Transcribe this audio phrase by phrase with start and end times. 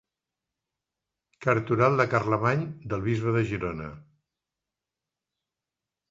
[1.45, 2.63] Cartoral de Carlemany
[2.93, 3.89] del bisbe de Girona.